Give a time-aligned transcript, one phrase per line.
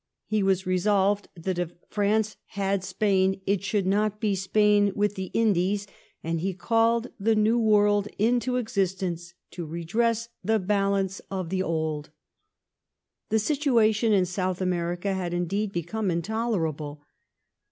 [0.25, 5.13] He was re solved that \jt France had Spain, it should not be Spain with
[5.13, 5.85] the W>^ /Indies,
[6.25, 12.07] and/^e" called the New World into existence to redress the /^ balance of the Old
[12.07, 12.11] "v^*
[13.29, 17.03] The situation in South America had indeed become intolerable.